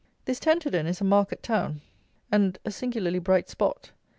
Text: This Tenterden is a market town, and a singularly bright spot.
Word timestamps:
This 0.25 0.39
Tenterden 0.39 0.87
is 0.87 0.99
a 0.99 1.03
market 1.03 1.43
town, 1.43 1.81
and 2.31 2.57
a 2.65 2.71
singularly 2.71 3.19
bright 3.19 3.49
spot. 3.49 3.91